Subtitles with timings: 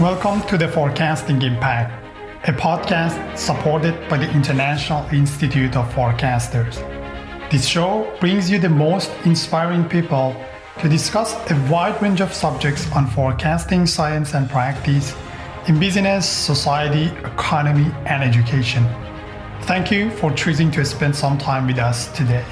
[0.00, 2.04] Welcome to the Forecasting Impact,
[2.46, 6.76] a podcast supported by the International Institute of Forecasters.
[7.50, 10.36] This show brings you the most inspiring people
[10.80, 15.16] to discuss a wide range of subjects on forecasting science and practice
[15.66, 18.86] in business, society, economy, and education.
[19.62, 22.44] Thank you for choosing to spend some time with us today.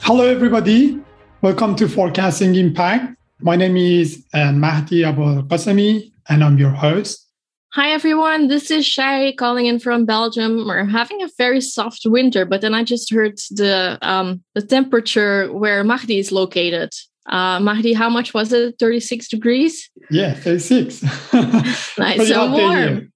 [0.00, 0.98] Hello, everybody.
[1.40, 3.12] Welcome to Forecasting Impact.
[3.40, 7.22] My name is uh, Mahdi Abolghasemi, and I'm your host.
[7.74, 8.48] Hi, everyone.
[8.48, 10.66] This is Shay calling in from Belgium.
[10.66, 15.52] We're having a very soft winter, but then I just heard the um, the temperature
[15.52, 16.94] where Mahdi is located.
[17.26, 18.76] Uh, Mahdi, how much was it?
[18.78, 19.90] 36 degrees?
[20.10, 21.02] Yeah, 36.
[21.98, 23.12] nice and warm.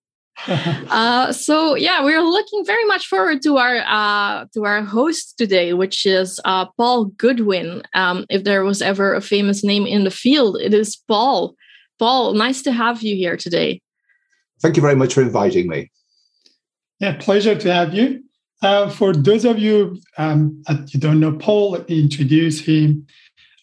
[0.91, 5.73] uh, so yeah, we're looking very much forward to our uh, to our host today,
[5.73, 7.83] which is uh, Paul Goodwin.
[7.95, 11.55] Um, if there was ever a famous name in the field, it is Paul.
[11.99, 13.83] Paul, nice to have you here today.
[14.63, 15.91] Thank you very much for inviting me.
[17.01, 18.23] Yeah, pleasure to have you.
[18.63, 23.07] Uh, for those of you um, that you don't know Paul, let me introduce him.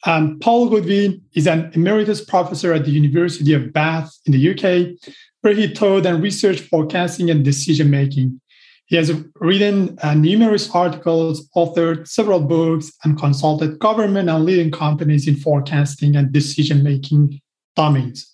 [0.06, 4.98] Um, Paul Goodwin is an emeritus professor at the University of Bath in the UK
[5.42, 8.40] where he taught and researched forecasting and decision making.
[8.88, 15.28] He has written uh, numerous articles, authored several books, and consulted government and leading companies
[15.28, 17.42] in forecasting and decision making
[17.76, 18.34] domains.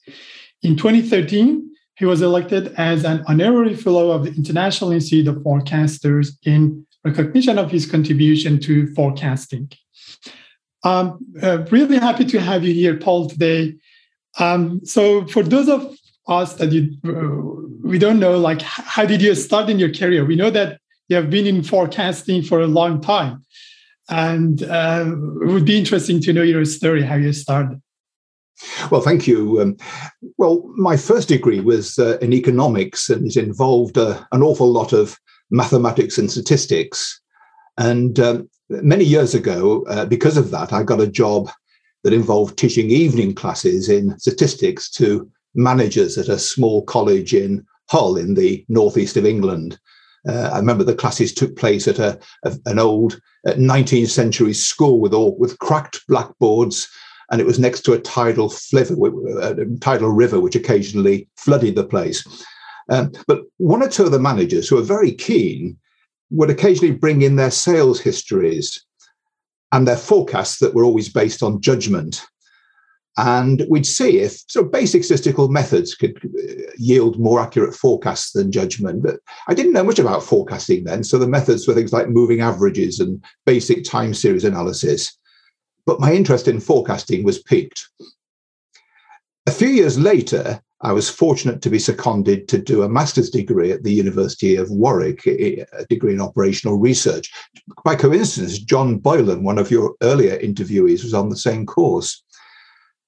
[0.62, 6.38] In 2013, he was elected as an honorary fellow of the International Institute of Forecasters
[6.44, 9.72] in recognition of his contribution to forecasting.
[10.84, 13.76] Um, uh, really happy to have you here, Paul, today.
[14.40, 15.96] Um, so, for those of
[16.28, 20.26] us that you uh, we don't know like how did you start in your career?
[20.26, 20.80] We know that
[21.10, 23.44] you have been in forecasting for a long time.
[24.10, 25.06] And uh,
[25.42, 27.82] it would be interesting to know your story how you started.
[28.92, 29.62] Well thank you.
[29.62, 29.78] Um,
[30.38, 34.94] well my first degree was uh, in economics and it involved uh, an awful lot
[34.94, 35.18] of
[35.52, 37.20] mathematics and statistics.
[37.78, 41.50] And um, many years ago uh, because of that i got a job
[42.04, 48.18] that involved teaching evening classes in statistics to managers at a small college in Hull
[48.18, 49.80] in the northeast of England.
[50.28, 54.54] Uh, I remember the classes took place at a, a an old 19th uh, century
[54.54, 56.88] school with all with cracked blackboards,
[57.30, 58.96] and it was next to a tidal, fliver,
[59.42, 62.26] uh, tidal river, which occasionally flooded the place.
[62.90, 65.78] Um, but one or two of the managers who were very keen
[66.32, 68.84] would occasionally bring in their sales histories
[69.72, 72.26] and their forecasts that were always based on judgment.
[73.18, 78.32] And we'd see if sort of basic statistical methods could uh, yield more accurate forecasts
[78.32, 79.04] than judgment.
[79.04, 81.04] But I didn't know much about forecasting then.
[81.04, 85.16] So the methods were things like moving averages and basic time series analysis.
[85.86, 87.88] But my interest in forecasting was piqued.
[89.46, 93.72] A few years later, I was fortunate to be seconded to do a master's degree
[93.72, 97.32] at the University of Warwick, a degree in operational research.
[97.86, 102.22] By coincidence, John Boylan, one of your earlier interviewees, was on the same course.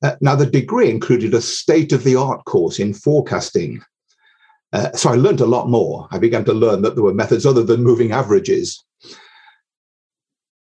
[0.04, 3.82] Uh, now, the degree included a state of the art course in forecasting.
[4.74, 6.08] Uh, so I learned a lot more.
[6.12, 8.84] I began to learn that there were methods other than moving averages.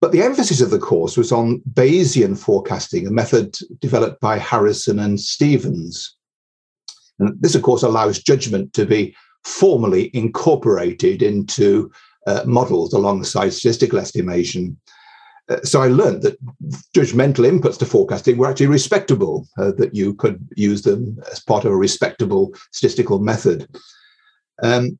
[0.01, 4.99] But the emphasis of the course was on Bayesian forecasting, a method developed by Harrison
[4.99, 6.15] and Stevens.
[7.19, 11.91] And this, of course, allows judgment to be formally incorporated into
[12.27, 14.77] uh, models alongside statistical estimation.
[15.49, 16.39] Uh, so I learned that
[16.95, 21.65] judgmental inputs to forecasting were actually respectable, uh, that you could use them as part
[21.65, 23.67] of a respectable statistical method.
[24.63, 24.97] Um,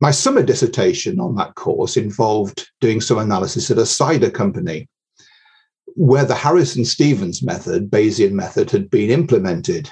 [0.00, 4.88] my summer dissertation on that course involved doing some analysis at a cider company
[5.94, 9.90] where the Harrison Stevens method, Bayesian method, had been implemented.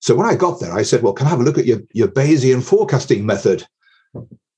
[0.00, 1.80] So when I got there, I said, Well, can I have a look at your,
[1.92, 3.66] your Bayesian forecasting method?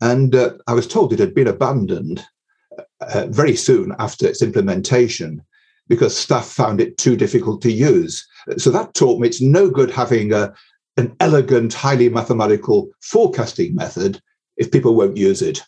[0.01, 2.25] And uh, I was told it had been abandoned
[3.01, 5.43] uh, very soon after its implementation
[5.89, 8.27] because staff found it too difficult to use.
[8.57, 10.53] So that taught me it's no good having a,
[10.97, 14.21] an elegant, highly mathematical forecasting method
[14.57, 15.63] if people won't use it.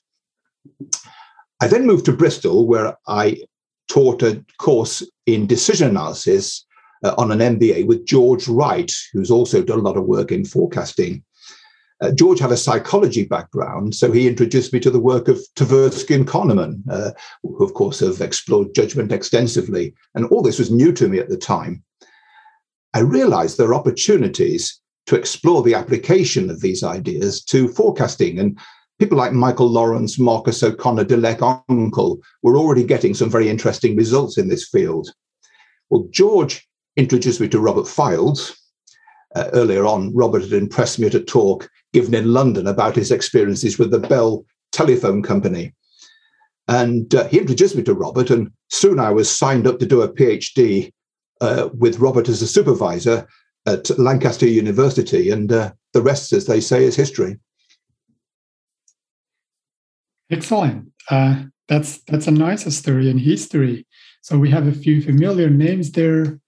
[1.60, 3.42] I then moved to Bristol, where I
[3.88, 6.64] taught a course in decision analysis
[7.04, 10.44] uh, on an MBA with George Wright, who's also done a lot of work in
[10.44, 11.22] forecasting.
[12.00, 16.14] Uh, George had a psychology background, so he introduced me to the work of Tversky
[16.14, 17.10] and Kahneman, uh,
[17.42, 19.94] who, of course, have explored judgment extensively.
[20.14, 21.82] And all this was new to me at the time.
[22.94, 28.38] I realized there are opportunities to explore the application of these ideas to forecasting.
[28.38, 28.58] And
[28.98, 34.38] people like Michael Lawrence, Marcus O'Connor, Dilek Önkal were already getting some very interesting results
[34.38, 35.08] in this field.
[35.90, 38.56] Well, George introduced me to Robert Fildes.
[39.34, 43.10] Uh, earlier on, Robert had impressed me at a talk given in London about his
[43.10, 45.74] experiences with the Bell Telephone Company.
[46.68, 50.02] And uh, he introduced me to Robert, and soon I was signed up to do
[50.02, 50.92] a PhD
[51.40, 53.26] uh, with Robert as a supervisor
[53.66, 55.30] at Lancaster University.
[55.30, 57.38] And uh, the rest, as they say, is history.
[60.30, 60.92] Excellent.
[61.10, 63.86] Uh, that's that's a nice story in history.
[64.20, 66.38] So we have a few familiar names there,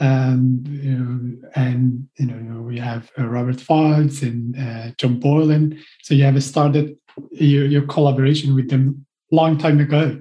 [0.00, 5.78] um, you know, and you know we have uh, Robert Fildes and uh, John Boylan.
[6.02, 6.96] So you have started
[7.30, 10.20] your, your collaboration with them long time ago,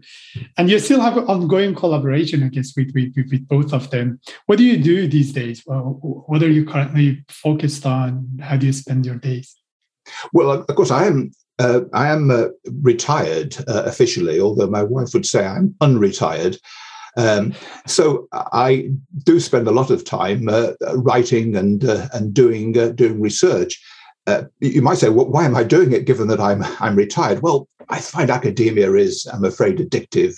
[0.58, 4.20] and you still have ongoing collaboration, I guess, with, with with both of them.
[4.46, 5.64] What do you do these days?
[5.66, 8.40] Well, what are you currently focused on?
[8.42, 9.56] How do you spend your days?
[10.34, 12.48] Well, of course, I am uh, I am uh,
[12.82, 16.58] retired uh, officially, although my wife would say I'm unretired.
[17.18, 17.54] Um,
[17.86, 18.90] so I
[19.24, 23.82] do spend a lot of time uh, writing and uh, and doing uh, doing research.
[24.60, 27.42] you might say, well, why am I doing it given that I'm I'm retired?
[27.42, 30.38] Well, I find academia is, I'm afraid, addictive.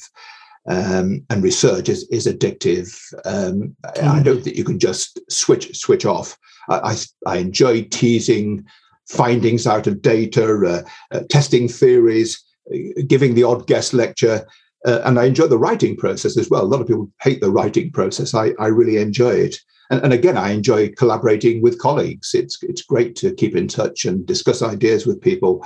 [0.69, 2.93] Um, and research is, is addictive.
[3.23, 4.07] Um, mm.
[4.07, 6.37] I don't think you can just switch switch off.
[6.67, 6.95] I, I,
[7.25, 8.65] I enjoy teasing
[9.07, 12.43] findings out of data, uh, uh, testing theories,
[12.73, 14.45] uh, giving the odd guest lecture.
[14.85, 16.63] Uh, and I enjoy the writing process as well.
[16.63, 18.33] A lot of people hate the writing process.
[18.33, 19.57] I, I really enjoy it.
[19.89, 22.31] And, and, again, I enjoy collaborating with colleagues.
[22.33, 25.65] It's, it's great to keep in touch and discuss ideas with people.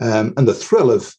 [0.00, 1.14] Um, and the thrill of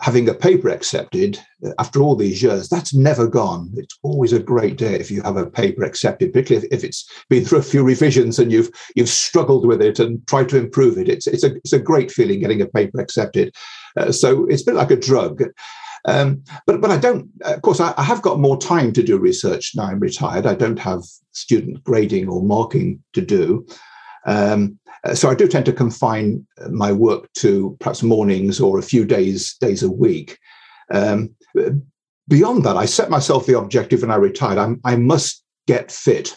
[0.00, 3.72] having a paper accepted uh, after all these years, that's never gone.
[3.76, 7.44] It's always a great day if you have a paper accepted, particularly if, it's been
[7.44, 11.08] through a few revisions and you've you've struggled with it and tried to improve it.
[11.08, 13.54] It's it's a it's a great feeling getting a paper accepted.
[13.96, 15.42] Uh, so it's a bit like a drug.
[16.06, 17.28] Um, but but I don't.
[17.42, 19.86] Of course, I, I, have got more time to do research now.
[19.86, 20.46] I'm retired.
[20.46, 23.66] I don't have student grading or marking to do.
[24.24, 28.82] Um, uh, so I do tend to confine my work to perhaps mornings or a
[28.82, 30.38] few days days a week.
[30.92, 31.34] Um,
[32.28, 34.58] beyond that, I set myself the objective when I retired.
[34.58, 36.36] I'm, i must get fit.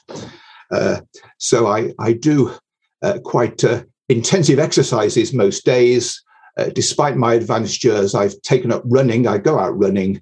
[0.72, 1.02] Uh,
[1.38, 2.54] so I, I do
[3.02, 6.22] uh, quite uh, intensive exercises most days.
[6.58, 9.28] Uh, despite my advanced years, I've taken up running.
[9.28, 10.22] I go out running.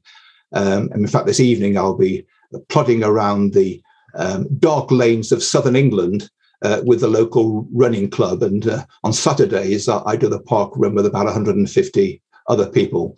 [0.53, 2.25] Um, and in fact, this evening I'll be
[2.69, 3.81] plodding around the
[4.15, 6.29] um, dark lanes of southern England
[6.63, 8.41] uh, with the local running club.
[8.43, 13.17] And uh, on Saturdays, I, I, do the park run with about 150 other people.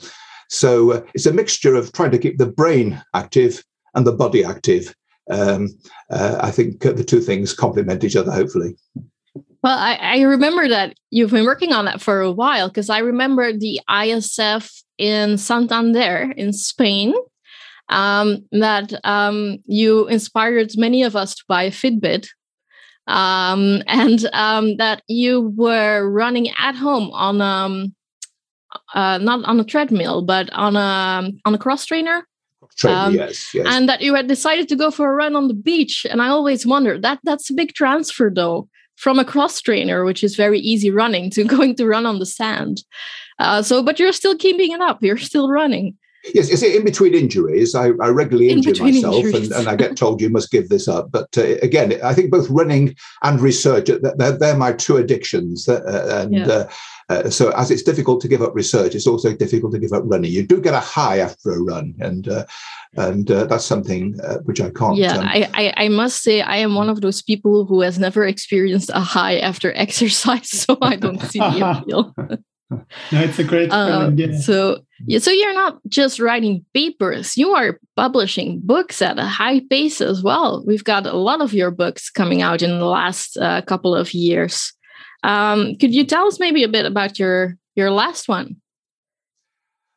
[0.50, 3.64] So uh, it's a mixture of trying to keep the brain active
[3.96, 4.94] and the body active.
[5.30, 5.70] Um,
[6.10, 8.76] uh, I think the two things complement each other, hopefully.
[9.62, 13.00] Well, I, I remember that you've been working on that for a while because I
[13.00, 17.14] remember the ISF in Santander in Spain
[17.90, 22.30] um, that um, you inspired many of us to buy a Fitbit
[23.08, 27.94] um, and um, that you were running at home on um,
[28.94, 32.26] uh, not on a treadmill, but on a on a cross trainer.
[32.86, 33.66] um, yes, yes.
[33.68, 36.06] And that you had decided to go for a run on the beach.
[36.10, 40.26] And I always wondered that that's a big transfer though from a cross trainer, which
[40.26, 42.84] is very easy running, to going to run on the sand.
[43.40, 45.02] Uh, so, but you're still keeping it up.
[45.02, 45.98] You're still running.
[46.34, 47.76] Yes, it's in between injuries.
[47.76, 51.12] I, I regularly injure myself, and, and, I get told you must give this up.
[51.12, 55.70] But uh, again, I think both running and research they're, they're my two addictions.
[55.70, 56.48] Uh, and yeah.
[56.48, 56.70] uh,
[57.10, 60.04] uh, so, as it's difficult to give up research, it's also difficult to give up
[60.06, 60.32] running.
[60.32, 62.46] You do get a high after a run, and uh,
[62.98, 64.98] and uh, that's something which I can't.
[64.98, 67.98] Yeah, um, I, I, I must say I am one of those people who has
[67.98, 72.14] never experienced a high after exercise, so I don't see the appeal.
[73.12, 74.38] no, it's a great uh, yeah.
[74.38, 79.62] So, yeah, so you're not just writing papers; you are publishing books at a high
[79.70, 80.64] pace as well.
[80.68, 84.14] We've got a lot of your books coming out in the last uh, couple of
[84.14, 84.72] years.
[85.24, 88.58] Um, could you tell us maybe a bit about your your last one?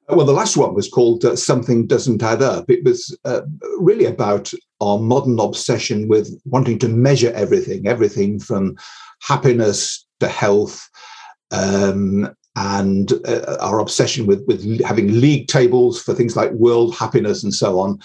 [0.09, 3.43] Well, the last one was called uh, "Something Doesn't Add Up." It was uh,
[3.79, 4.51] really about
[4.81, 8.77] our modern obsession with wanting to measure everything, everything from
[9.21, 10.89] happiness to health,
[11.51, 17.43] um, and uh, our obsession with, with having league tables for things like world happiness
[17.43, 17.99] and so on.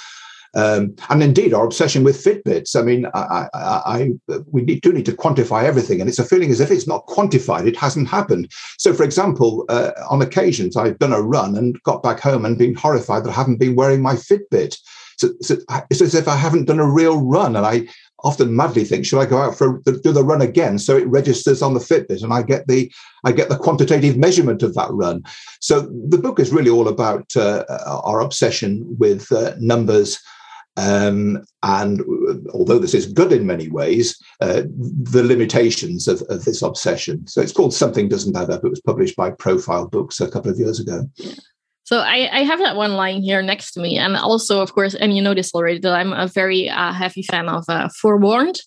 [0.56, 2.76] Um, and indeed, our obsession with Fitbits.
[2.76, 4.10] I mean, I, I, I,
[4.50, 7.06] we need, do need to quantify everything, and it's a feeling as if it's not
[7.06, 8.50] quantified, it hasn't happened.
[8.80, 12.58] So, for example, uh, on occasions, I've done a run and got back home and
[12.58, 14.80] been horrified that I haven't been wearing my Fitbit.
[15.18, 15.58] So, so
[15.90, 17.88] it's as if I haven't done a real run, and I
[18.24, 20.80] often madly think, should I go out for do the run again?
[20.80, 22.92] So it registers on the Fitbit, and I get the
[23.24, 25.24] I get the quantitative measurement of that run.
[25.62, 27.64] So the book is really all about uh,
[28.04, 30.20] our obsession with uh, numbers
[30.78, 32.02] Um, and
[32.54, 34.62] although this is good in many ways, uh,
[35.12, 37.26] the limitations of, of, this obsession.
[37.26, 38.64] So it's called Something Doesn't Add Up.
[38.64, 41.10] It was published by Profile Books a couple of years ago.
[41.88, 43.98] So I, I have that one line here next to me.
[43.98, 47.24] And also, of course, and you know this already, that I'm a very uh, heavy
[47.24, 48.60] fan of uh, Forewarned,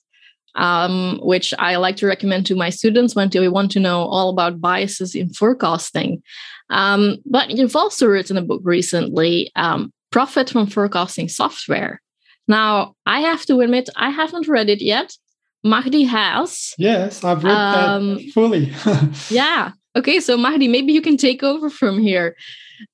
[0.54, 4.30] um, which I like to recommend to my students when they want to know all
[4.30, 6.22] about biases in forecasting.
[6.70, 12.00] Um, but you've also written a book recently, um, Profit from Forecasting Software.
[12.48, 15.12] Now, I have to admit, I haven't read it yet.
[15.62, 16.72] Mahdi has.
[16.78, 18.72] Yes, I've read um, that fully.
[19.28, 19.72] yeah.
[19.96, 22.36] Okay, so Mahdi, maybe you can take over from here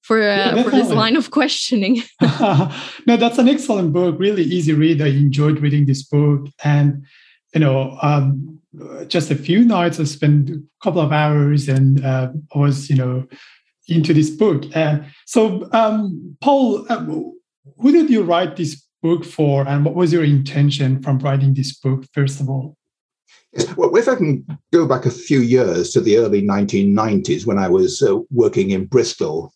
[0.03, 2.03] for uh, yeah, for this line of questioning.
[2.41, 4.17] no, that's an excellent book.
[4.19, 5.03] Really easy read.
[5.03, 7.05] I enjoyed reading this book, and
[7.55, 8.61] you know, um,
[9.09, 12.97] just a few nights I spent a couple of hours, and uh, I was you
[12.97, 13.27] know
[13.89, 14.65] into this book.
[14.75, 20.13] And so, um, Paul, uh, who did you write this book for, and what was
[20.13, 22.77] your intention from writing this book, first of all?
[23.77, 27.69] Well, if I can go back a few years to the early 1990s when I
[27.69, 29.53] was uh, working in Bristol,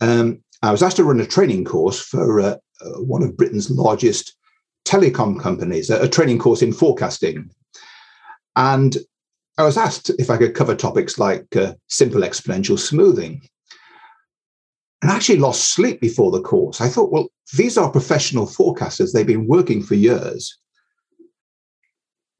[0.00, 3.70] um, I was asked to run a training course for uh, uh, one of Britain's
[3.70, 4.36] largest
[4.84, 7.50] telecom companies, a, a training course in forecasting.
[8.56, 8.98] And
[9.56, 13.42] I was asked if I could cover topics like uh, simple exponential smoothing
[15.02, 16.80] and I actually lost sleep before the course.
[16.80, 19.12] I thought, well, these are professional forecasters.
[19.12, 20.56] They've been working for years.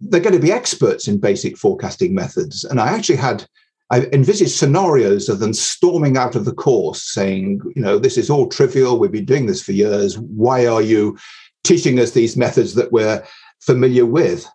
[0.00, 2.64] They're going to be experts in basic forecasting methods.
[2.64, 3.46] And I actually had,
[3.90, 8.30] I envisaged scenarios of them storming out of the course saying, you know, this is
[8.30, 8.98] all trivial.
[8.98, 10.18] We've been doing this for years.
[10.18, 11.18] Why are you
[11.64, 13.22] teaching us these methods that we're
[13.60, 14.48] familiar with?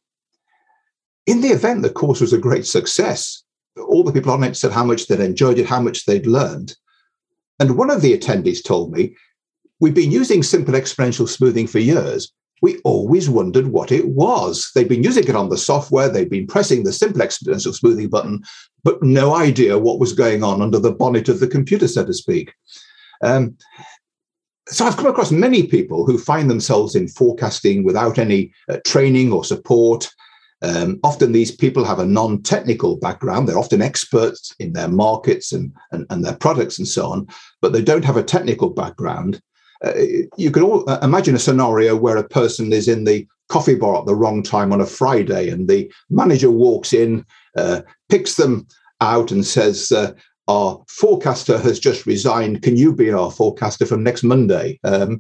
[1.28, 3.44] In the event, the course was a great success.
[3.78, 6.76] All the people on it said how much they'd enjoyed it, how much they'd learned.
[7.60, 9.16] And one of the attendees told me,
[9.80, 12.32] We've been using simple exponential smoothing for years.
[12.62, 14.72] We always wondered what it was.
[14.74, 18.44] They'd been using it on the software, they'd been pressing the simple exponential smoothing button,
[18.84, 22.14] but no idea what was going on under the bonnet of the computer, so to
[22.14, 22.54] speak.
[23.22, 23.58] Um,
[24.68, 29.32] so I've come across many people who find themselves in forecasting without any uh, training
[29.32, 30.10] or support,
[30.62, 33.48] um, often these people have a non-technical background.
[33.48, 37.28] They're often experts in their markets and, and, and their products and so on,
[37.62, 39.42] but they don't have a technical background.
[39.84, 39.94] Uh,
[40.38, 44.00] you can all uh, imagine a scenario where a person is in the coffee bar
[44.00, 47.26] at the wrong time on a Friday, and the manager walks in,
[47.58, 48.68] uh, picks them
[49.02, 50.14] out, and says, uh,
[50.48, 52.62] "Our forecaster has just resigned.
[52.62, 55.20] Can you be our forecaster from next Monday?" Um,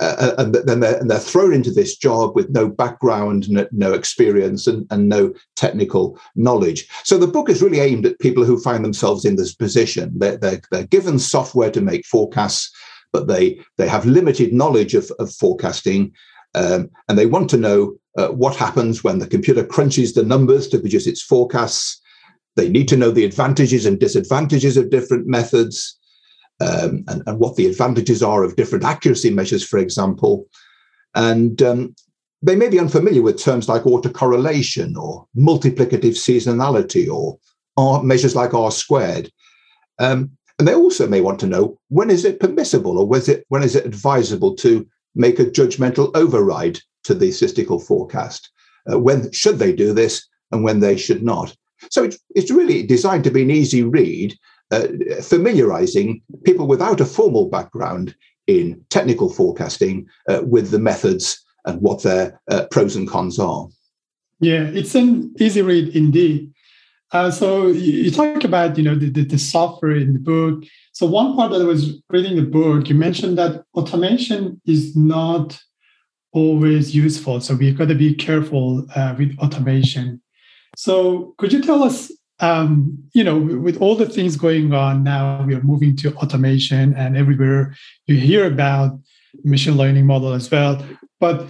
[0.00, 3.92] uh, and then they're, and they're, thrown into this job with no background, no, no
[3.92, 6.88] experience, and, and, no technical knowledge.
[7.04, 10.12] So the book is really aimed at people who find themselves in this position.
[10.16, 12.72] They're, they're, they're given software to make forecasts,
[13.12, 16.12] but they they have limited knowledge of, of forecasting,
[16.54, 20.68] um, and they want to know uh, what happens when the computer crunches the numbers
[20.68, 22.00] to produce its forecasts.
[22.56, 25.98] They need to know the advantages and disadvantages of different methods
[26.60, 30.46] um, and, and, what the advantages are of different accuracy measures, for example.
[31.14, 31.94] And um,
[32.42, 37.38] they may be unfamiliar with terms like autocorrelation or multiplicative seasonality or
[37.76, 39.30] R, measures like R squared.
[39.98, 43.30] Um, and they also may want to know when is it permissible or when is
[43.30, 48.50] it, when is it advisable to make a judgmental override to the statistical forecast?
[48.92, 51.56] Uh, when should they do this and when they should not?
[51.90, 54.36] So it's, it's really designed to be an easy read
[54.70, 54.88] uh,
[55.22, 58.14] familiarizing people without a formal background
[58.46, 63.66] in technical forecasting uh, with the methods and what their uh, pros and cons are.
[64.40, 66.49] Yeah, it's an easy read indeed.
[67.12, 70.62] Uh, so you talk about you know the, the, the, software in the book.
[70.92, 75.60] So one part that I was reading the book, you mentioned that automation is not
[76.32, 77.40] always useful.
[77.40, 80.22] So we've got to be careful uh, with automation.
[80.76, 85.44] So could you tell us um, you know, with all the things going on now,
[85.44, 87.74] we are moving to automation, and everywhere
[88.06, 88.98] you hear about
[89.44, 90.84] machine learning model as well.
[91.18, 91.46] But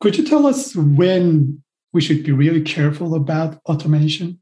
[0.00, 4.40] could you tell us when we should be really careful about automation?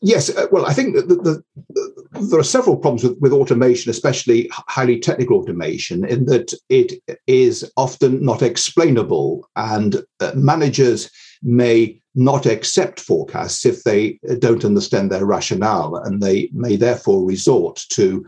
[0.00, 3.32] Yes, uh, well, I think that the, the, the, there are several problems with, with
[3.32, 11.10] automation, especially highly technical automation, in that it is often not explainable, and uh, managers
[11.42, 17.84] may not accept forecasts if they don't understand their rationale, and they may therefore resort
[17.90, 18.24] to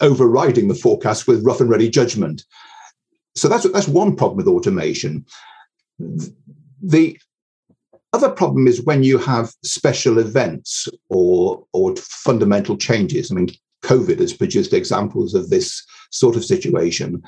[0.00, 2.44] overriding the forecast with rough and ready judgment.
[3.34, 5.24] So that's that's one problem with automation.
[5.98, 7.18] The
[8.12, 13.30] other problem is when you have special events or or fundamental changes.
[13.30, 13.50] I mean,
[13.82, 17.22] COVID has produced examples of this sort of situation.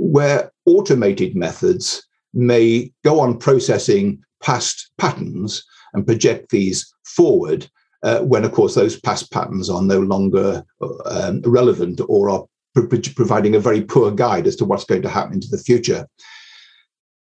[0.00, 7.68] where automated methods may go on processing past patterns and project these forward
[8.02, 10.64] uh, when, of course, those past patterns are no longer
[11.04, 12.46] um, relevant or are
[13.14, 16.08] providing a very poor guide as to what's going to happen into the future.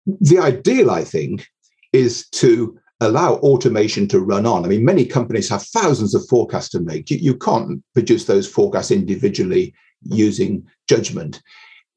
[0.06, 1.46] The ideal, I think,
[1.92, 4.66] is to allow automation to run on.
[4.66, 7.10] I mean, many companies have thousands of forecasts to make.
[7.10, 11.42] You, you can't produce those forecasts individually using judgment.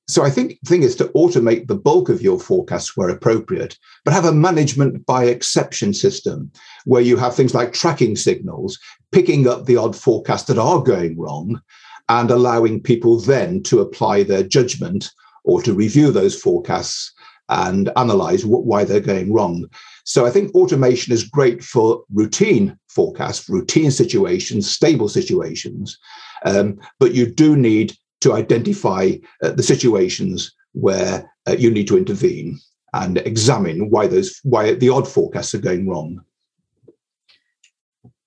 [0.09, 3.79] So I think the thing is to automate the bulk of your forecasts where appropriate,
[4.05, 6.51] but have a management by exception system
[6.85, 8.79] where you have things like tracking signals,
[9.13, 11.61] picking up the odd forecasts that are going wrong
[12.09, 15.13] and allowing people then to apply their judgment
[15.45, 17.13] or to review those forecasts
[17.49, 19.67] and analyze why they're going wrong.
[20.05, 25.99] So I think automation is great for routine forecasts, routine situations, stable situations.
[26.45, 31.97] Um, but you do need to identify uh, the situations where uh, you need to
[31.97, 32.59] intervene
[32.95, 36.21] and examine why those why the odd forecasts are going wrong.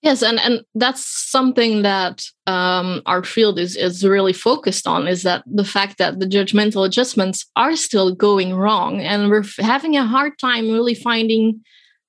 [0.05, 5.23] Yes, and, and that's something that um, our field is, is really focused on is
[5.23, 9.01] that the fact that the judgmental adjustments are still going wrong.
[9.01, 11.59] And we're having a hard time really finding,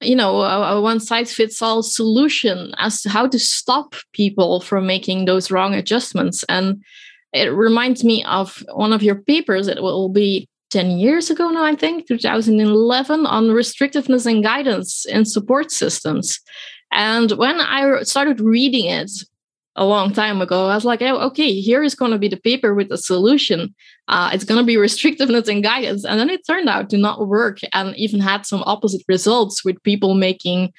[0.02, 4.60] you know, a, a one size fits all solution as to how to stop people
[4.60, 6.44] from making those wrong adjustments.
[6.50, 6.84] And
[7.32, 9.68] it reminds me of one of your papers.
[9.68, 15.24] It will be 10 years ago now, I think, 2011, on restrictiveness and guidance in
[15.24, 16.40] support systems.
[16.96, 19.10] And when I started reading it
[19.76, 22.38] a long time ago, I was like, oh, okay, here is going to be the
[22.38, 23.74] paper with the solution.
[24.08, 26.06] Uh, it's going to be restrictiveness and guidance.
[26.06, 29.82] And then it turned out to not work and even had some opposite results with
[29.82, 30.72] people making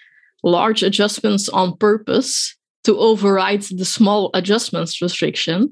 [0.44, 2.56] large adjustments on purpose
[2.86, 5.72] to override the small adjustments restriction.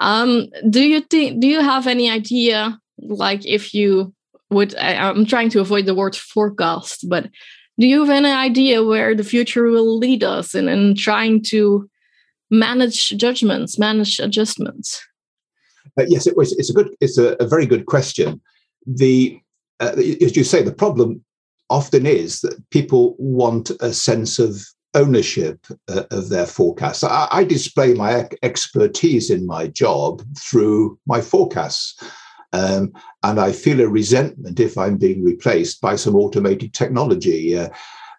[0.00, 4.12] Um, do you think, do you have any idea, like if you
[4.50, 7.28] would, I, I'm trying to avoid the word forecast, but
[7.78, 11.88] do you have any idea where the future will lead us in, in trying to
[12.50, 15.00] manage judgments, manage adjustments?
[15.98, 16.52] Uh, yes, it was.
[16.58, 16.94] It's a good.
[17.00, 18.40] It's a, a very good question.
[18.86, 19.40] The
[19.80, 21.24] uh, as you say, the problem
[21.70, 27.04] often is that people want a sense of ownership uh, of their forecasts.
[27.04, 31.94] I, I display my expertise in my job through my forecasts.
[32.52, 37.56] Um, and I feel a resentment if I'm being replaced by some automated technology.
[37.56, 37.68] Uh,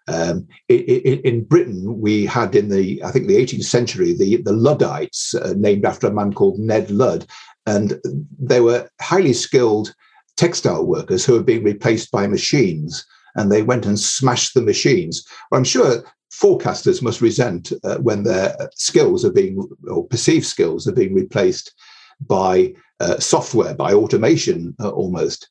[0.08, 4.52] um, in, in, Britain, we had in the, I think, the 18th century, the, the
[4.52, 7.26] Luddites, uh, named after a man called Ned Ludd.
[7.66, 8.00] And
[8.38, 9.94] they were highly skilled
[10.36, 13.06] textile workers who were being replaced by machines.
[13.36, 15.24] And they went and smashed the machines.
[15.52, 20.92] I'm sure forecasters must resent uh, when their skills are being, or perceived skills are
[20.92, 21.74] being replaced
[22.20, 25.48] by uh, software, by automation uh, almost.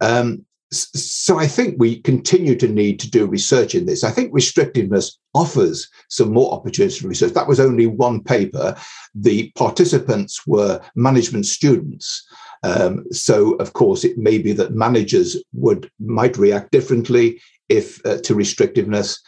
[0.00, 4.04] Um, so I think we continue to need to do research in this.
[4.04, 7.32] I think restrictiveness offers some more opportunities for research.
[7.32, 8.76] That was only one paper.
[9.14, 12.24] The participants were management students.
[12.62, 18.18] Um, so of course it may be that managers would might react differently if uh,
[18.18, 19.18] to restrictiveness.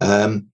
[0.00, 0.46] Um,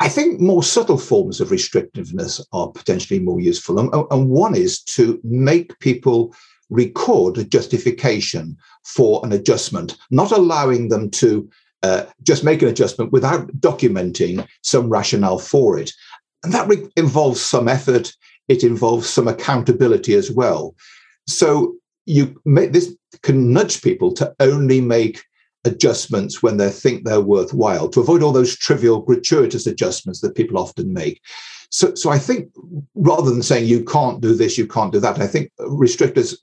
[0.00, 3.78] I think more subtle forms of restrictiveness are potentially more useful.
[3.78, 6.34] And, and, one is to make people
[6.70, 11.48] record a justification for an adjustment, not allowing them to
[11.82, 15.92] uh, just make an adjustment without documenting some rationale for it.
[16.42, 18.12] And that re- involves some effort,
[18.48, 20.74] it involves some accountability as well.
[21.26, 21.74] So
[22.06, 25.22] you make this can nudge people to only make
[25.64, 30.58] adjustments when they think they're worthwhile, to avoid all those trivial, gratuitous adjustments that people
[30.58, 31.20] often make.
[31.70, 32.50] So, so I think
[32.94, 36.36] rather than saying you can't do this, you can't do that, I think restrictors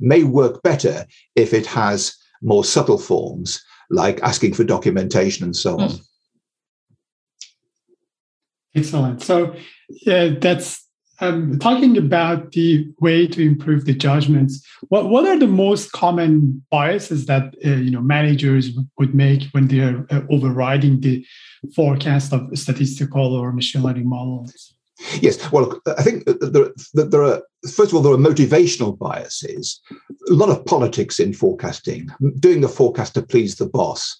[0.00, 5.78] may work better if it has more subtle forms like asking for documentation and so
[5.78, 5.90] on.
[5.90, 5.96] Hmm.
[8.76, 9.22] Excellent.
[9.22, 9.54] So,
[9.88, 10.83] yeah, that's
[11.20, 16.64] um, talking about the way to improve the judgments, what, what are the most common
[16.70, 21.24] biases that uh, you know managers would make when they're uh, overriding the
[21.74, 24.74] forecast of statistical or machine learning models?
[25.20, 29.80] Yes, well, I think there, there are first of all there are motivational biases,
[30.28, 34.18] a lot of politics in forecasting, doing the forecast to please the boss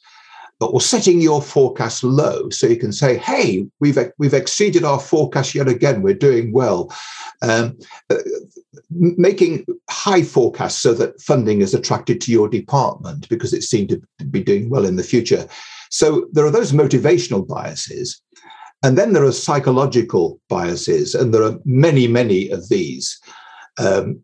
[0.66, 5.54] or setting your forecast low so you can say, "Hey, we've we've exceeded our forecast
[5.54, 6.02] yet again.
[6.02, 6.92] We're doing well."
[7.42, 7.78] Um,
[8.10, 8.16] uh,
[8.90, 14.00] making high forecasts so that funding is attracted to your department because it seemed to
[14.26, 15.46] be doing well in the future.
[15.90, 18.20] So there are those motivational biases.
[18.82, 23.18] And then there are psychological biases, and there are many, many of these.
[23.78, 24.20] Um,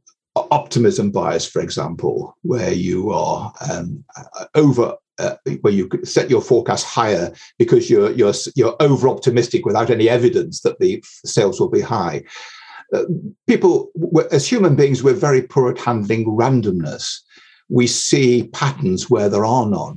[0.50, 4.04] optimism bias, for example, where you are um,
[4.54, 9.90] over uh, where you set your forecast higher because you're you're you're over optimistic without
[9.90, 12.22] any evidence that the sales will be high.
[12.92, 13.04] Uh,
[13.46, 13.90] people,
[14.32, 17.18] as human beings, we're very poor at handling randomness.
[17.68, 19.96] We see patterns where there are none,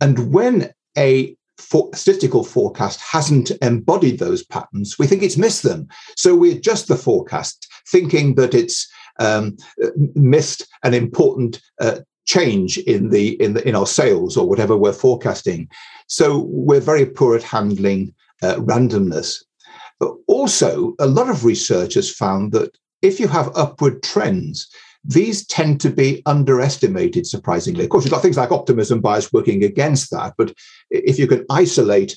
[0.00, 5.88] and when a for, statistical forecast hasn't embodied those patterns, we think it's missed them.
[6.16, 9.56] So we adjust the forecast, thinking that it's um,
[10.14, 14.92] missed an important uh, change in the in the in our sales or whatever we're
[14.92, 15.68] forecasting.
[16.06, 19.42] So we're very poor at handling uh, randomness.
[19.98, 24.68] But also, a lot of research has found that if you have upward trends,
[25.04, 27.84] these tend to be underestimated, surprisingly.
[27.84, 30.52] Of course, you've got things like optimism bias working against that, but
[30.90, 32.16] if you can isolate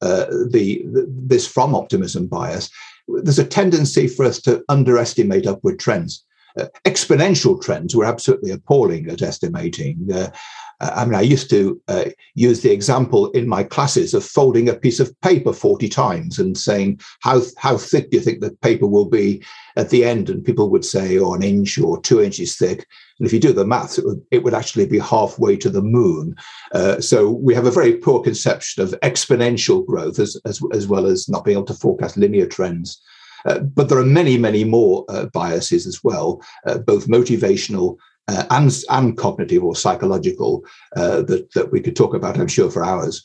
[0.00, 2.70] uh, the, the, this from optimism bias,
[3.08, 6.24] there's a tendency for us to underestimate upward trends
[6.58, 10.08] uh, exponential trends were absolutely appalling at estimating.
[10.12, 10.30] Uh,
[10.80, 14.74] I mean, I used to uh, use the example in my classes of folding a
[14.74, 18.86] piece of paper 40 times and saying, how, how thick do you think the paper
[18.86, 19.44] will be
[19.76, 20.30] at the end?
[20.30, 22.86] And people would say, oh, an inch or two inches thick.
[23.18, 25.82] And if you do the maths, it would, it would actually be halfway to the
[25.82, 26.34] moon.
[26.72, 31.04] Uh, so we have a very poor conception of exponential growth as, as, as well
[31.04, 33.02] as not being able to forecast linear trends.
[33.44, 37.96] Uh, but there are many, many more uh, biases as well, uh, both motivational
[38.28, 40.64] uh, and, and cognitive or psychological,
[40.96, 43.22] uh, that, that we could talk about, I'm sure, for hours.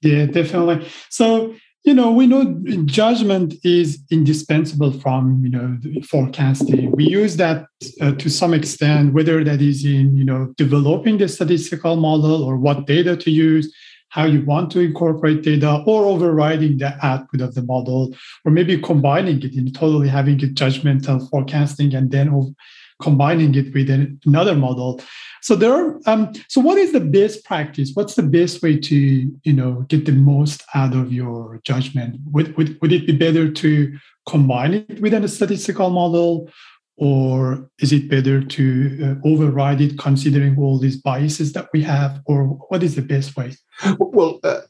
[0.00, 0.88] Yeah, definitely.
[1.10, 1.54] So,
[1.84, 6.92] you know, we know judgment is indispensable from, you know, forecasting.
[6.92, 7.66] We use that
[7.98, 12.86] to some extent, whether that is in, you know, developing the statistical model or what
[12.86, 13.74] data to use
[14.12, 18.78] how you want to incorporate data or overriding the output of the model, or maybe
[18.78, 22.54] combining it in totally having a judgmental forecasting and then
[23.00, 23.88] combining it with
[24.26, 25.00] another model.
[25.40, 27.92] So there are, um, so what is the best practice?
[27.94, 32.20] What's the best way to, you know, get the most out of your judgment?
[32.32, 33.98] Would, would, would it be better to
[34.28, 36.50] combine it with a statistical model
[36.96, 42.20] or is it better to uh, override it considering all these biases that we have?
[42.26, 43.52] Or what is the best way?
[43.98, 44.60] Well uh,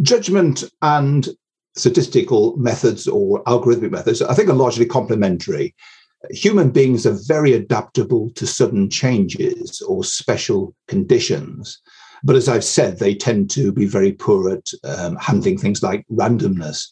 [0.00, 1.28] judgment and
[1.74, 5.74] statistical methods or algorithmic methods i think are largely complementary.
[6.30, 11.80] Human beings are very adaptable to sudden changes or special conditions.
[12.24, 16.06] But as i've said they tend to be very poor at um, handling things like
[16.10, 16.86] randomness.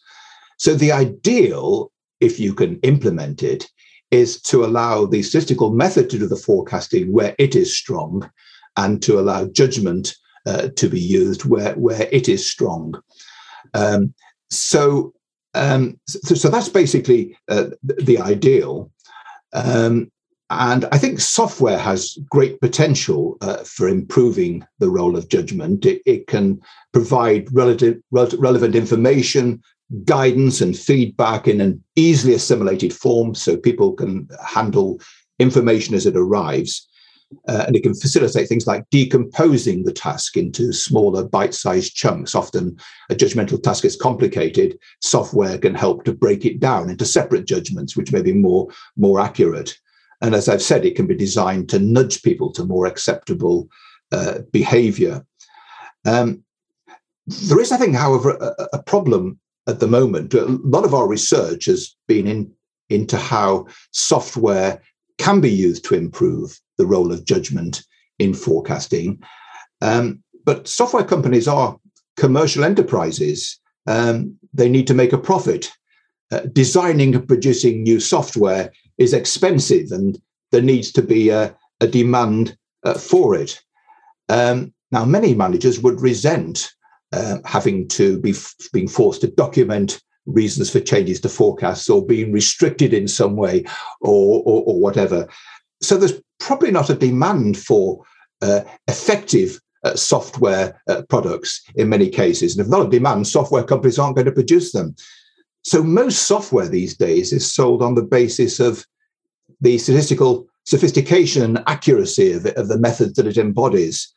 [0.58, 3.68] So the ideal if you can implement it
[4.10, 8.28] is to allow the statistical method to do the forecasting where it is strong
[8.76, 13.00] and to allow judgment uh, to be used where, where it is strong.
[13.74, 14.14] Um,
[14.50, 15.12] so,
[15.54, 18.90] um, so, so, that's basically uh, the ideal.
[19.52, 20.10] Um,
[20.50, 25.86] and I think software has great potential uh, for improving the role of judgment.
[25.86, 26.60] It, it can
[26.92, 29.62] provide relative, relevant information
[30.04, 35.00] guidance and feedback in an easily assimilated form so people can handle
[35.38, 36.86] information as it arrives.
[37.46, 42.34] Uh, and it can facilitate things like decomposing the task into smaller bite-sized chunks.
[42.34, 42.76] Often
[43.08, 44.76] a judgmental task is complicated.
[45.00, 49.20] Software can help to break it down into separate judgments, which may be more, more
[49.20, 49.78] accurate.
[50.20, 53.68] And as I've said, it can be designed to nudge people to more acceptable
[54.12, 55.24] uh, behavior.
[56.04, 56.44] Um,
[57.26, 60.34] there is, I think, however, a, a problem at the moment.
[60.34, 62.52] A lot of our research has been in,
[62.88, 64.80] into how software
[65.18, 67.82] can be used to improve the role of judgment
[68.18, 69.22] in forecasting.
[69.82, 71.78] Um, but software companies are
[72.16, 73.58] commercial enterprises.
[73.86, 75.70] Um, they need to make a profit.
[76.32, 80.20] Uh, designing and producing new software is expensive, and
[80.52, 83.60] there needs to be a, a demand uh, for it.
[84.28, 86.72] Um, now, many managers would resent
[87.12, 88.34] uh, having to be
[88.72, 93.64] being forced to document reasons for changes to forecasts or being restricted in some way
[94.00, 95.28] or, or, or whatever.
[95.80, 98.04] So there's probably not a demand for
[98.42, 102.56] uh, effective uh, software uh, products in many cases.
[102.56, 104.94] And if not a demand, software companies aren't going to produce them.
[105.62, 108.84] So most software these days is sold on the basis of
[109.60, 114.12] the statistical sophistication and accuracy of, it, of the methods that it embodies.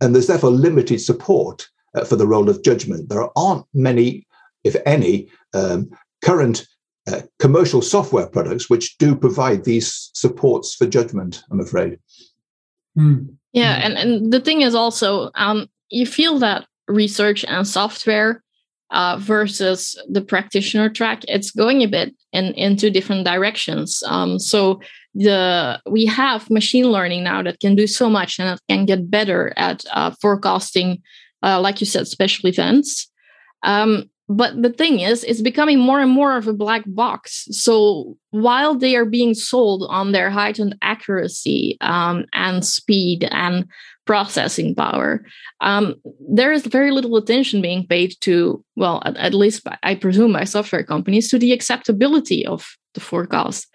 [0.00, 3.08] And there's therefore limited support uh, for the role of judgment.
[3.08, 4.26] There aren't many,
[4.64, 5.90] if any, um,
[6.22, 6.66] current
[7.06, 11.98] uh, commercial software products which do provide these supports for judgment, I'm afraid.
[12.98, 13.36] Mm.
[13.52, 18.42] Yeah, and, and the thing is also, um, you feel that research and software
[18.90, 24.02] uh, versus the practitioner track, it's going a bit in into different directions.
[24.06, 24.80] Um, so
[25.14, 29.10] the we have machine learning now that can do so much and it can get
[29.10, 31.02] better at uh, forecasting,
[31.44, 33.10] uh, like you said, special events.
[33.62, 38.16] Um, but the thing is it's becoming more and more of a black box so
[38.30, 43.66] while they are being sold on their heightened accuracy um, and speed and
[44.06, 45.24] processing power
[45.60, 45.94] um,
[46.28, 50.44] there is very little attention being paid to well at, at least i presume by
[50.44, 53.68] software companies to the acceptability of the forecast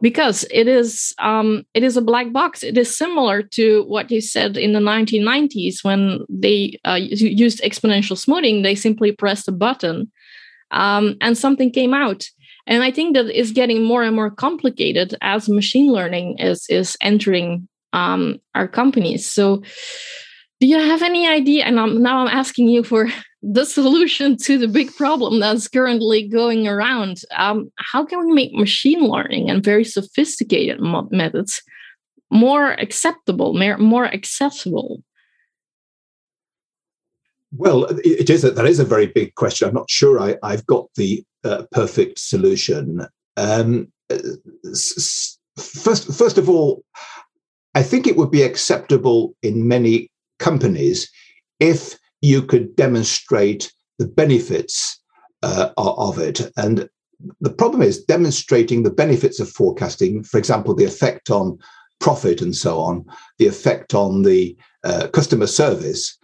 [0.00, 2.62] because it is um, it is a black box.
[2.62, 8.16] It is similar to what you said in the 1990s when they uh, used exponential
[8.16, 8.62] smoothing.
[8.62, 10.10] They simply pressed a button,
[10.70, 12.24] um, and something came out.
[12.66, 16.96] And I think that is getting more and more complicated as machine learning is is
[17.00, 19.28] entering um, our companies.
[19.28, 19.62] So,
[20.60, 21.64] do you have any idea?
[21.64, 23.08] And I'm, now I'm asking you for
[23.42, 27.20] the solution to the big problem that's currently going around.
[27.36, 31.62] Um, how can we make machine learning and very sophisticated mo- methods
[32.30, 35.02] more acceptable, more, more accessible?
[37.56, 39.68] Well, it is a, that is a very big question.
[39.68, 43.06] I'm not sure I, have got the uh, perfect solution.
[43.38, 43.90] Um,
[45.56, 46.84] first, first of all,
[47.74, 51.10] I think it would be acceptable in many companies
[51.60, 55.00] if you could demonstrate the benefits
[55.42, 56.50] uh, of it.
[56.56, 56.88] And
[57.40, 61.58] the problem is demonstrating the benefits of forecasting, for example, the effect on
[62.00, 63.04] profit and so on,
[63.38, 66.16] the effect on the uh, customer service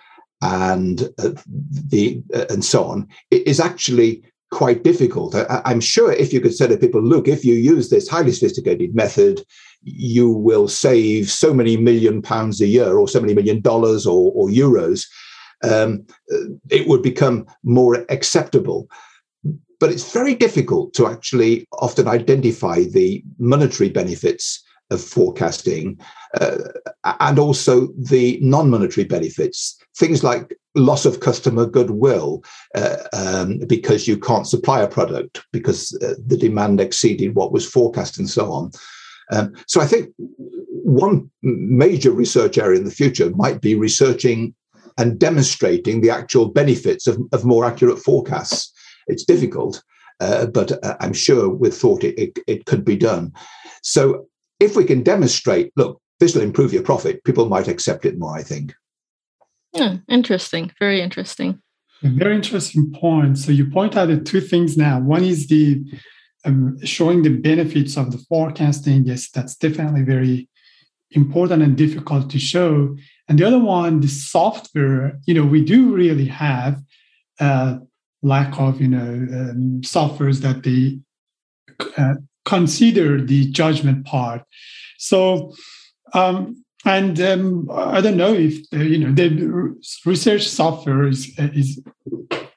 [0.43, 5.35] and uh, the uh, and so on, it is actually quite difficult.
[5.35, 8.31] I, am sure if you could say to people, look, if you use this highly
[8.31, 9.45] sophisticated method,
[9.83, 14.31] you will save so many million pounds a year or so many million dollars or,
[14.33, 15.07] or euros
[15.63, 16.07] um,
[16.71, 18.89] it would become more acceptable.
[19.81, 25.99] But it's very difficult to actually often identify the monetary benefits of forecasting
[26.41, 26.59] uh,
[27.21, 29.79] and also the non monetary benefits.
[29.97, 32.43] Things like loss of customer goodwill
[32.75, 37.69] uh, um, because you can't supply a product because uh, the demand exceeded what was
[37.69, 38.71] forecast and so on.
[39.31, 44.55] Um, so I think one major research area in the future might be researching
[44.97, 48.73] and demonstrating the actual benefits of, of more accurate forecasts.
[49.07, 49.83] It's difficult,
[50.21, 53.33] uh, but uh, I'm sure with thought it, it, it could be done.
[53.83, 54.27] So
[54.61, 58.37] if we can demonstrate, look, this will improve your profit, people might accept it more,
[58.37, 58.75] I think.
[59.73, 60.73] Yeah, interesting.
[60.79, 61.61] Very interesting.
[62.03, 63.39] A very interesting point.
[63.39, 65.01] So you point out the two things now.
[65.01, 65.83] One is the
[66.45, 69.05] um, showing the benefits of the forecasting.
[69.05, 70.49] Yes, that's definitely very
[71.11, 72.97] important and difficult to show.
[73.29, 76.83] And the other one, the software, you know, we do really have
[77.41, 77.81] a
[78.23, 80.99] lack of, you know, um, softwares that they
[81.97, 84.43] uh, consider the judgment part.
[84.99, 85.55] So,
[86.13, 91.83] um, and um, I don't know if uh, you know the research software is is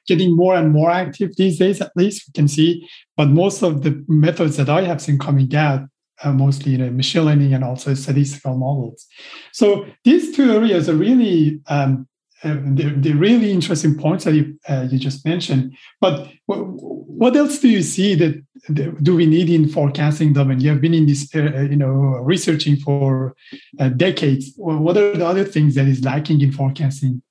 [0.06, 1.80] getting more and more active these days.
[1.80, 5.54] At least we can see, but most of the methods that I have seen coming
[5.54, 5.88] out
[6.22, 9.06] uh, mostly you know, machine learning and also statistical models.
[9.52, 12.08] So these two areas are really um,
[12.44, 15.76] uh, the, really interesting points that you, uh, you just mentioned.
[16.00, 20.60] But w- what else do you see that, that, do we need in forecasting domain?
[20.60, 21.90] You have been in this, uh, uh you know,
[22.22, 23.34] researching for
[23.80, 24.52] uh, decades.
[24.56, 27.22] What are the other things that is lacking in forecasting?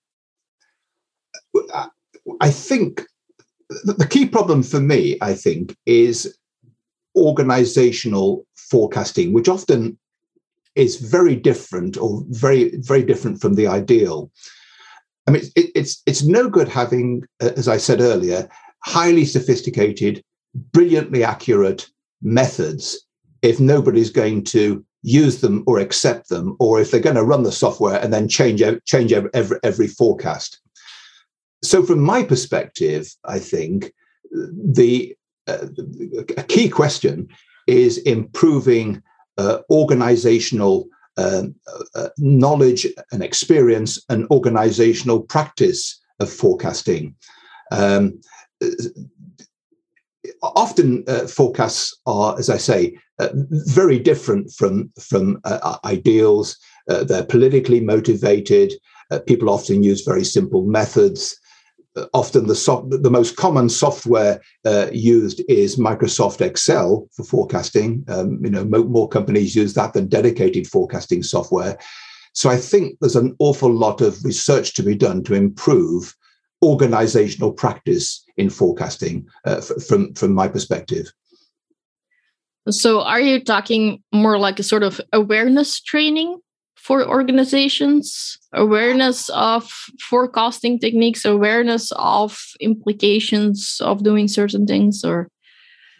[2.41, 3.05] I think
[3.69, 6.37] the key problem for me, I think, is
[7.17, 9.97] organizational forecasting, which often
[10.75, 14.31] is very different or very very different from the ideal.
[15.27, 18.47] I mean, it, it's it's no good having, uh, as I said earlier,
[18.83, 20.23] highly sophisticated,
[20.71, 21.87] brilliantly accurate
[22.21, 22.97] methods
[23.41, 27.43] if nobody's going to use them or accept them, or if they're going to run
[27.43, 30.59] the software and then change change every, every, every forecast.
[31.63, 33.93] So, from my perspective, I think
[34.31, 35.15] the
[35.47, 37.27] a key question
[37.67, 39.01] is improving
[39.37, 41.43] uh, organizational uh,
[41.95, 47.15] uh, knowledge and experience and organizational practice of forecasting.
[47.71, 48.19] Um,
[50.41, 56.57] often uh, forecasts are, as I say, uh, very different from from uh, ideals.
[56.87, 58.73] they're politically motivated.
[59.25, 61.35] people often use very simple methods
[62.13, 68.03] often the soft, the most common software uh, used is Microsoft Excel for forecasting.
[68.07, 71.77] Um, you know, mo- more companies use that than dedicated forecasting software.
[72.33, 76.15] So I think there's an awful lot of research to be done to improve
[76.63, 81.11] organizational practice in forecasting uh, f- from from my perspective.
[82.69, 86.39] So, are you talking more like a sort of awareness training
[86.87, 89.69] for organizations, awareness of
[89.99, 95.27] forecasting techniques, awareness of implications of doing certain things, or?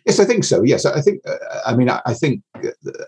[0.05, 0.63] Yes, I think so.
[0.63, 1.19] Yes, I think.
[1.27, 2.41] Uh, I mean, I, I think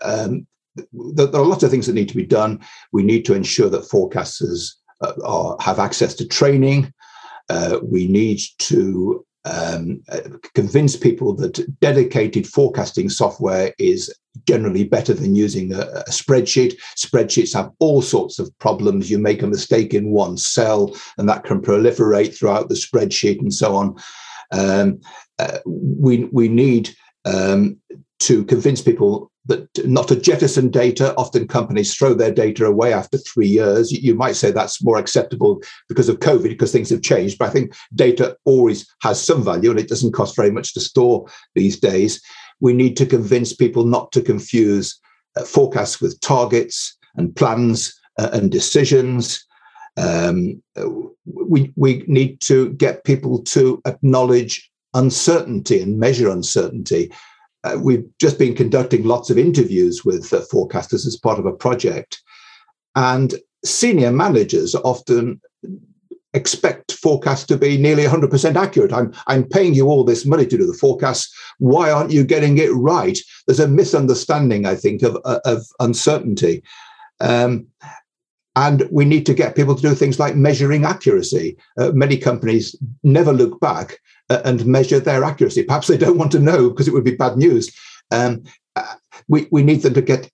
[0.02, 0.46] um,
[0.92, 2.60] there, there, are lots of things that need to be done.
[2.92, 6.92] We need to ensure that forecasters uh, are, have access to training.
[7.48, 10.20] Uh, we need to um, uh,
[10.54, 14.14] convince people that dedicated forecasting software is
[14.46, 16.74] generally better than using a, a, spreadsheet.
[16.96, 19.10] Spreadsheets have all sorts of problems.
[19.10, 23.52] You make a mistake in one cell, and that can proliferate throughout the spreadsheet and
[23.52, 23.96] so on.
[24.52, 25.00] Um,
[25.38, 26.90] uh, we we need
[27.24, 27.78] um,
[28.20, 31.14] to convince people that not to jettison data.
[31.16, 33.90] Often companies throw their data away after three years.
[33.90, 37.38] You might say that's more acceptable because of COVID, because things have changed.
[37.38, 40.80] But I think data always has some value and it doesn't cost very much to
[40.80, 42.22] store these days.
[42.60, 44.98] We need to convince people not to confuse
[45.36, 49.44] uh, forecasts with targets and plans uh, and decisions.
[49.96, 50.62] Um,
[51.24, 57.12] we, we need to get people to acknowledge uncertainty and measure uncertainty
[57.64, 61.52] uh, we've just been conducting lots of interviews with uh, forecasters as part of a
[61.52, 62.22] project.
[62.96, 65.40] And senior managers often
[66.32, 68.92] expect forecasts to be nearly 100% accurate.
[68.92, 71.32] I'm, I'm paying you all this money to do the forecast.
[71.58, 73.18] Why aren't you getting it right?
[73.46, 76.62] There's a misunderstanding, I think, of, uh, of uncertainty.
[77.20, 77.66] Um,
[78.56, 81.56] and we need to get people to do things like measuring accuracy.
[81.78, 85.62] Uh, many companies never look back uh, and measure their accuracy.
[85.62, 87.74] Perhaps they don't want to know because it would be bad news.
[88.10, 88.42] Um,
[88.76, 88.94] uh,
[89.28, 90.30] we, we need them to get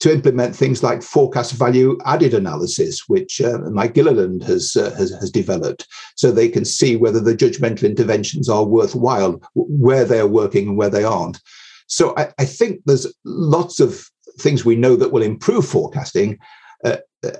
[0.00, 5.10] to implement things like forecast value added analysis, which uh, Mike Gilliland has, uh, has,
[5.10, 10.68] has developed, so they can see whether the judgmental interventions are worthwhile, where they're working
[10.68, 11.40] and where they aren't.
[11.88, 16.38] So I, I think there's lots of things we know that will improve forecasting,
[16.86, 16.96] uh,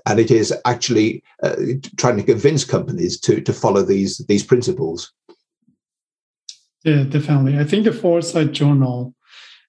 [0.07, 1.57] and it is actually uh,
[1.97, 5.13] trying to convince companies to to follow these these principles.
[6.85, 7.59] Yeah, definitely.
[7.59, 9.15] I think the Foresight Journal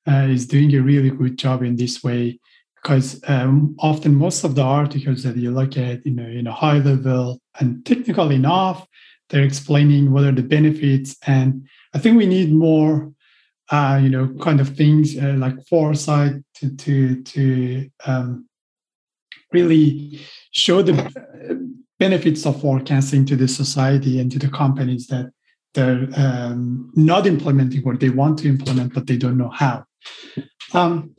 [0.08, 2.40] uh, is doing a really good job in this way
[2.76, 6.54] because um, often most of the articles that you look at, you know, in a
[6.54, 8.88] high level and technical enough,
[9.30, 13.12] they're explaining what are the benefits, and I think we need more,
[13.72, 18.47] uh, you know, kind of things uh, like foresight to to to um,
[19.52, 20.20] really
[20.52, 21.54] show the uh,
[22.00, 25.32] benefits of forecasting to the society and to the companies that
[25.74, 29.86] they're um, not implementing or they want to implement, but they don't know how.
[30.74, 31.16] Um,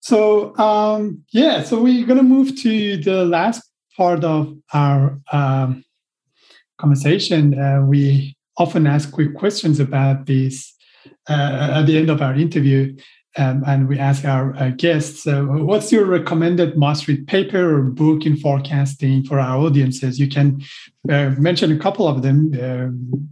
[0.00, 3.62] so um, yeah, so we're going to move to the last
[3.96, 5.84] part of our um,
[6.78, 7.58] conversation.
[7.58, 10.74] Uh, we often ask quick questions about this
[11.28, 12.96] uh, at the end of our interview.
[13.38, 18.24] Um, and we ask our uh, guests, uh, what's your recommended must-read paper or book
[18.24, 20.18] in forecasting for our audiences?
[20.18, 20.62] You can
[21.10, 22.52] uh, mention a couple of them.
[22.62, 23.28] Um,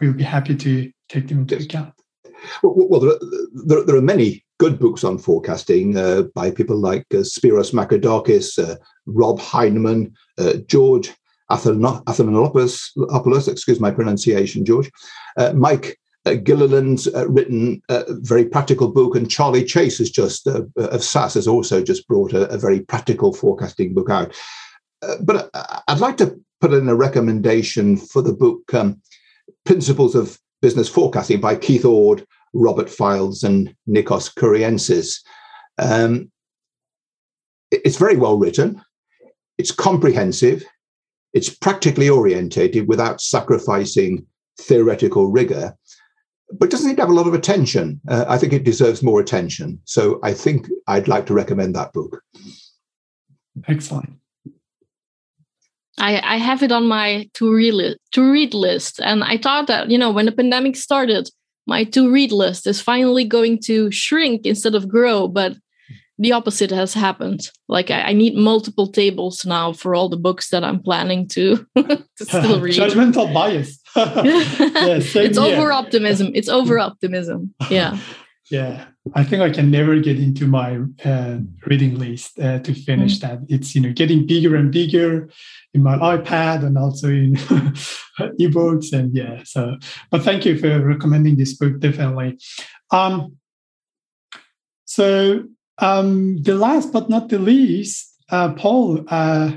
[0.00, 1.94] we'll be happy to take them into account.
[2.62, 3.20] Well, well there, are,
[3.64, 8.58] there, there, are many good books on forecasting uh, by people like uh, Spyros Makridakis,
[8.58, 11.12] uh, Rob Hyndman, uh, George
[11.50, 14.90] Athanasopoulos, excuse my pronunciation, George,
[15.36, 20.46] uh, Mike uh, Gilliland's uh, written a very practical book, and Charlie Chase has just
[20.46, 24.34] uh, of SAS has also just brought a, a very practical forecasting book out.
[25.02, 25.50] Uh, but
[25.88, 29.00] I'd like to put in a recommendation for the book um,
[29.64, 35.20] Principles of Business Forecasting by Keith Ord, Robert Fildes, and Nikos Kourentzes.
[35.78, 36.30] Um,
[37.70, 38.80] it's very well written,
[39.58, 40.64] it's comprehensive,
[41.32, 44.24] it's practically orientated without sacrificing
[44.58, 45.76] theoretical rigor,
[46.58, 48.00] but doesn't it have a lot of attention?
[48.08, 49.80] Uh, I think it deserves more attention.
[49.84, 52.22] So I think I'd like to recommend that book.
[53.68, 54.14] Excellent.
[55.98, 59.90] I, I have it on my to read to read list, and I thought that
[59.90, 61.30] you know when the pandemic started,
[61.66, 65.28] my to read list is finally going to shrink instead of grow.
[65.28, 65.54] But
[66.18, 67.50] the opposite has happened.
[67.68, 71.66] Like I, I need multiple tables now for all the books that I'm planning to,
[71.76, 72.74] to still read.
[72.74, 73.80] Judgmental bias.
[73.96, 76.30] yeah, it's over optimism.
[76.34, 77.54] It's over optimism.
[77.70, 77.98] Yeah.
[78.50, 78.84] Yeah,
[79.14, 83.42] I think I can never get into my uh, reading list uh, to finish mm-hmm.
[83.42, 83.46] that.
[83.48, 85.30] It's you know getting bigger and bigger
[85.72, 87.36] in my iPad and also in
[88.38, 89.42] ebooks and yeah.
[89.44, 89.76] So,
[90.10, 91.80] but thank you for recommending this book.
[91.80, 92.38] Definitely.
[92.90, 93.36] Um,
[94.84, 95.44] so
[95.78, 99.52] um, the last but not the least, uh, Paul, uh,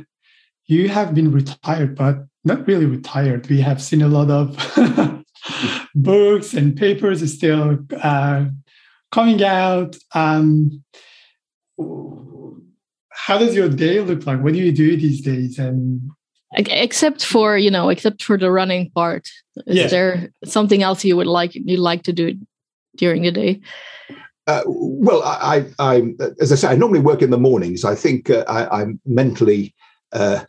[0.65, 3.47] you have been retired, but not really retired.
[3.47, 5.23] We have seen a lot of
[5.95, 8.45] books and papers still uh,
[9.11, 9.97] coming out.
[10.13, 10.83] Um,
[13.11, 14.41] how does your day look like?
[14.41, 15.59] What do you do these days?
[15.59, 16.09] And
[16.53, 19.27] except for you know, except for the running part,
[19.67, 19.87] is yeah.
[19.87, 22.35] there something else you would like you like to do
[22.95, 23.61] during the day?
[24.47, 27.83] Uh, well, I, I, as I say, I normally work in the mornings.
[27.83, 29.75] I think uh, I, am mentally
[30.13, 30.45] uh,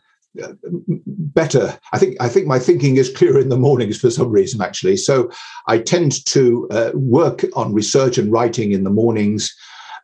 [1.07, 1.77] better.
[1.91, 4.95] I think I think my thinking is clearer in the mornings for some reason, actually.
[4.95, 5.29] So
[5.67, 9.53] I tend to uh, work on research and writing in the mornings.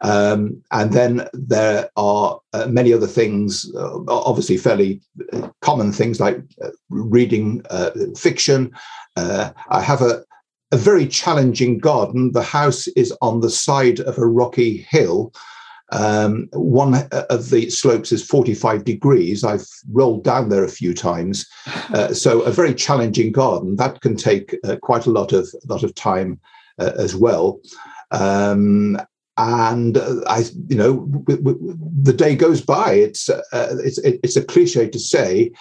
[0.01, 5.01] Um, and then there are uh, many other things, uh, obviously fairly
[5.61, 6.41] common things like
[6.89, 7.63] reading
[8.17, 8.71] fiction.
[9.15, 10.25] I have a,
[10.71, 12.31] a very challenging garden.
[12.31, 15.33] The house is on the side of a rocky hill.
[15.91, 19.43] Um, one of the slopes is 45 degrees.
[19.43, 21.45] I've rolled down there a few times.
[21.93, 23.75] Uh, so a very challenging garden.
[23.75, 26.39] That can take uh, quite a lot of, lot of time
[26.79, 27.61] uh, as well.
[28.11, 28.97] Um,
[29.37, 32.93] and uh, I, you know, w- w- the day goes by.
[32.93, 35.51] It's uh, it's it's a cliche to say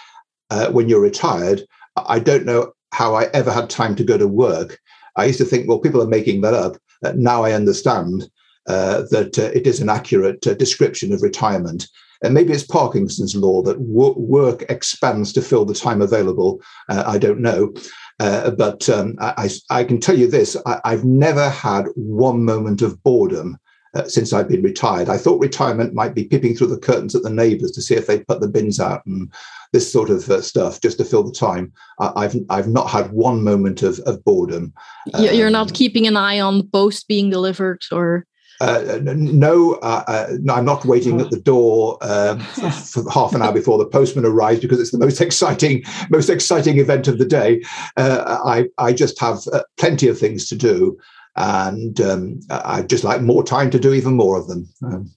[0.50, 1.62] uh, when you're retired.
[1.96, 4.80] I don't know how I ever had time to go to work
[5.16, 6.76] I used to think, well, people are making that up.
[7.04, 8.28] Uh, now I understand
[8.66, 11.88] uh, that uh, it is an accurate uh, description of retirement.
[12.22, 16.62] And maybe it's Parkinson's law that w- work expands to fill the time available.
[16.88, 17.74] Uh, I don't know.
[18.20, 22.80] Uh, but um, I, I, can tell you this I, have never had one moment
[22.80, 23.58] of boredom
[23.95, 25.09] uh, since I've been retired.
[25.09, 28.07] I thought retirement might be peeping through the curtains at the neighbours to see if
[28.07, 29.32] they put the bins out and
[29.72, 31.72] this sort of uh, stuff just to fill the time.
[31.99, 34.72] I, have I've not had one moment of, of boredom.
[35.18, 38.26] You're um, not keeping an eye on the post being delivered, or.
[38.61, 42.38] Uh, no, uh, uh, no, I'm not waiting at the door um,
[42.95, 46.78] for half an hour before the postman arrives because it's the most exciting, most exciting
[46.78, 47.62] event of the day.
[47.97, 50.97] Uh, I, I just have uh, plenty of things to do,
[51.37, 54.68] and um, I'd just like more time to do even more of them.
[54.85, 55.11] Um,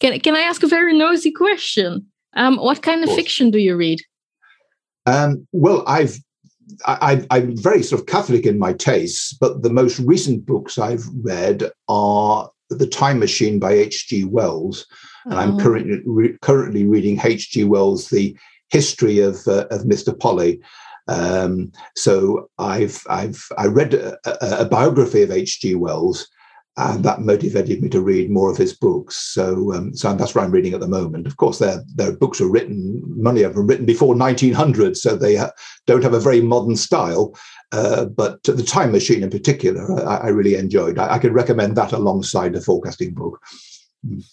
[0.00, 2.06] can Can I ask a very nosy question?
[2.34, 4.00] Um, what kind of, of fiction do you read?
[5.06, 6.18] Um, well, I've
[6.84, 11.04] I, am very sort of Catholic in my tastes, but the most recent books I've
[11.22, 14.24] read are The Time Machine by H.G.
[14.24, 14.86] Wells,
[15.26, 15.58] and I'm oh.
[15.60, 17.64] currently re- currently reading H.G.
[17.64, 18.36] Wells' The
[18.70, 20.18] History of uh, of Mr.
[20.18, 20.60] Polly.
[21.08, 24.16] Um, so I've I've I read a,
[24.62, 25.76] a, biography of H.G.
[25.76, 26.28] Wells,
[26.76, 29.16] and that motivated me to read more of his books.
[29.16, 31.26] So, um, so that's what I'm reading at the moment.
[31.26, 35.36] Of course, their their books are written, many of them written before 1900, so they
[35.36, 35.52] ha-
[35.86, 37.36] don't have a very modern style.
[37.72, 40.98] Uh, but the Time Machine, in particular, I, I really enjoyed.
[40.98, 43.40] I, I could recommend that alongside the forecasting book.
[44.06, 44.24] Mm.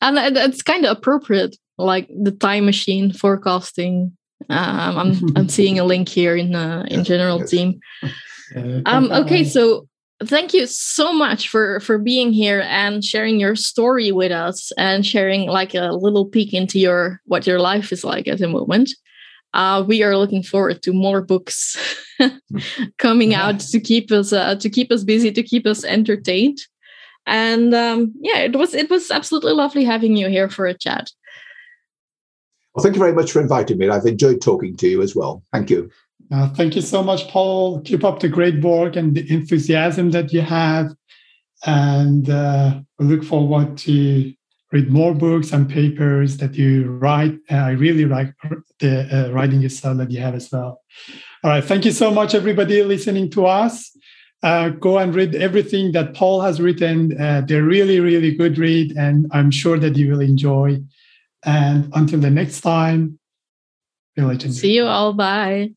[0.00, 4.16] And it's kind of appropriate, like the Time Machine forecasting.
[4.52, 7.50] Um, I'm I'm seeing a link here in uh, in yes, General yes.
[7.50, 7.80] Team.
[8.84, 9.88] Um, okay, so
[10.24, 15.04] thank you so much for for being here and sharing your story with us and
[15.04, 18.90] sharing like a little peek into your what your life is like at the moment
[19.54, 21.76] uh, we are looking forward to more books
[22.98, 23.46] coming yeah.
[23.46, 26.58] out to keep us uh, to keep us busy to keep us entertained
[27.26, 31.10] and um, yeah it was it was absolutely lovely having you here for a chat
[32.74, 35.42] well thank you very much for inviting me i've enjoyed talking to you as well
[35.52, 35.90] thank you
[36.32, 37.82] uh, thank you so much, Paul.
[37.82, 40.94] Keep up the great work and the enthusiasm that you have.
[41.66, 44.32] And uh, we look forward to
[44.72, 47.34] read more books and papers that you write.
[47.50, 48.32] Uh, I really like
[48.78, 50.80] the uh, writing style that you have as well.
[51.44, 51.62] All right.
[51.62, 53.94] Thank you so much, everybody listening to us.
[54.42, 57.20] Uh, go and read everything that Paul has written.
[57.20, 60.80] Uh, they're really, really good read, and I'm sure that you will enjoy.
[61.44, 63.18] And until the next time,
[64.16, 65.12] See you all.
[65.14, 65.72] Bye.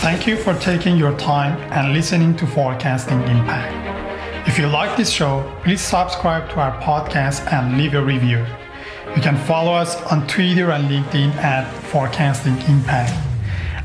[0.00, 4.48] Thank you for taking your time and listening to Forecasting Impact.
[4.48, 8.44] If you like this show, please subscribe to our podcast and leave a review.
[9.16, 13.12] You can follow us on Twitter and LinkedIn at Forecasting Impact.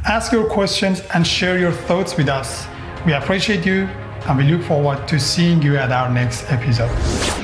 [0.05, 2.67] Ask your questions and share your thoughts with us.
[3.05, 3.83] We appreciate you
[4.27, 7.42] and we look forward to seeing you at our next episode.